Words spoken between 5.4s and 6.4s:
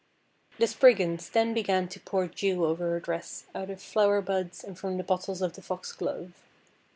of the Foxglove.